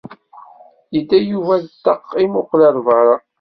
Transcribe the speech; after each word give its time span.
Yedda 0.93 1.17
Yuba 1.29 1.53
ar 1.57 1.63
ṭṭaq 1.75 2.03
imuqel 2.23 2.61
ar 2.67 2.77
berra. 2.85 3.15